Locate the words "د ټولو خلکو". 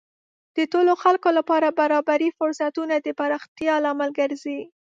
0.55-1.29